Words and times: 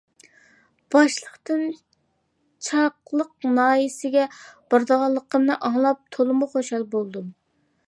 باشلىقتىن 0.93 1.61
چاقىلىق 2.69 3.45
ناھىيەسىگە 3.59 4.25
بارىدىغانلىقىمنى 4.75 5.61
ئاڭلاپ 5.69 6.03
تولىمۇ 6.17 6.51
خۇشال 6.57 6.91
بولدۇم. 6.97 7.33